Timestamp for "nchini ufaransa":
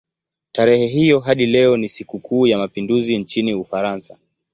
3.17-4.17